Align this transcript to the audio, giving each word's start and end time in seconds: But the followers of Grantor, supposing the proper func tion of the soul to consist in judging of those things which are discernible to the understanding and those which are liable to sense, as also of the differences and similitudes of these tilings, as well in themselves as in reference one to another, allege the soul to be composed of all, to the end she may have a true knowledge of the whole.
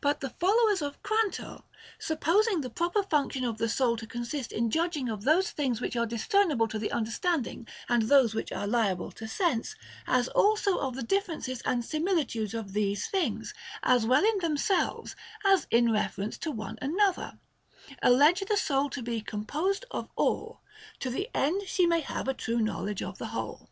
But 0.00 0.18
the 0.18 0.30
followers 0.30 0.82
of 0.82 1.00
Grantor, 1.04 1.58
supposing 2.00 2.60
the 2.60 2.68
proper 2.70 3.04
func 3.04 3.30
tion 3.34 3.44
of 3.44 3.58
the 3.58 3.68
soul 3.68 3.96
to 3.98 4.04
consist 4.04 4.50
in 4.50 4.68
judging 4.68 5.08
of 5.08 5.22
those 5.22 5.52
things 5.52 5.80
which 5.80 5.94
are 5.94 6.06
discernible 6.06 6.66
to 6.66 6.76
the 6.76 6.90
understanding 6.90 7.68
and 7.88 8.02
those 8.02 8.34
which 8.34 8.50
are 8.50 8.66
liable 8.66 9.12
to 9.12 9.28
sense, 9.28 9.76
as 10.08 10.26
also 10.26 10.78
of 10.78 10.96
the 10.96 11.04
differences 11.04 11.62
and 11.64 11.84
similitudes 11.84 12.52
of 12.52 12.72
these 12.72 13.06
tilings, 13.06 13.54
as 13.84 14.04
well 14.04 14.24
in 14.24 14.38
themselves 14.38 15.14
as 15.44 15.68
in 15.70 15.92
reference 15.92 16.36
one 16.44 16.74
to 16.74 16.84
another, 16.86 17.38
allege 18.02 18.42
the 18.48 18.56
soul 18.56 18.90
to 18.90 19.02
be 19.02 19.20
composed 19.20 19.84
of 19.92 20.08
all, 20.16 20.62
to 20.98 21.10
the 21.10 21.28
end 21.32 21.62
she 21.68 21.86
may 21.86 22.00
have 22.00 22.26
a 22.26 22.34
true 22.34 22.58
knowledge 22.58 23.04
of 23.04 23.18
the 23.18 23.26
whole. 23.28 23.70